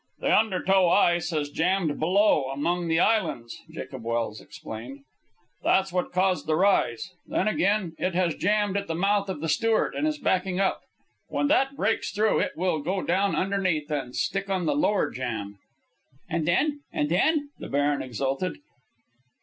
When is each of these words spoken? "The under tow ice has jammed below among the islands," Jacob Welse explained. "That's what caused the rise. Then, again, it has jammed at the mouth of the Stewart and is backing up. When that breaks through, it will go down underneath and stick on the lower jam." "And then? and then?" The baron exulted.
"The 0.17 0.35
under 0.35 0.63
tow 0.63 0.89
ice 0.89 1.29
has 1.29 1.51
jammed 1.51 1.99
below 1.99 2.45
among 2.49 2.87
the 2.87 2.99
islands," 2.99 3.59
Jacob 3.69 4.01
Welse 4.03 4.41
explained. 4.41 5.01
"That's 5.61 5.93
what 5.93 6.11
caused 6.11 6.47
the 6.47 6.55
rise. 6.55 7.11
Then, 7.27 7.47
again, 7.47 7.93
it 7.99 8.15
has 8.15 8.33
jammed 8.33 8.77
at 8.77 8.87
the 8.87 8.95
mouth 8.95 9.29
of 9.29 9.41
the 9.41 9.47
Stewart 9.47 9.93
and 9.93 10.07
is 10.07 10.17
backing 10.17 10.59
up. 10.59 10.81
When 11.27 11.49
that 11.49 11.75
breaks 11.77 12.09
through, 12.11 12.39
it 12.39 12.53
will 12.57 12.79
go 12.79 13.03
down 13.03 13.35
underneath 13.35 13.91
and 13.91 14.15
stick 14.15 14.49
on 14.49 14.65
the 14.65 14.73
lower 14.75 15.11
jam." 15.11 15.59
"And 16.27 16.47
then? 16.47 16.81
and 16.91 17.07
then?" 17.09 17.51
The 17.59 17.69
baron 17.69 18.01
exulted. 18.01 18.57